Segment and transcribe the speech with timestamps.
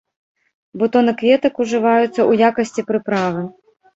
[0.81, 3.45] Бутоны кветак ужываюцца ў якасці прыправы.